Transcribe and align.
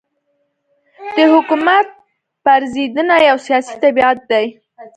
د 1.15 1.17
حکومت 1.33 1.87
پرځېدنه 2.45 3.15
یو 3.29 3.37
سیاسي 3.47 3.75
طبیعت 3.83 4.17
دی. 4.31 4.45